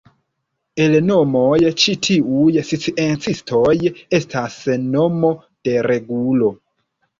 El 0.85 0.95
nomoj 1.09 1.59
ĉi 1.83 1.95
tiuj 2.07 2.57
sciencistoj 2.71 3.75
estas 4.21 4.59
nomo 4.99 5.33
de 5.71 5.79
regulo. 5.93 6.53